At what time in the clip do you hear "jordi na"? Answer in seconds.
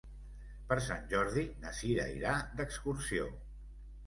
1.11-1.75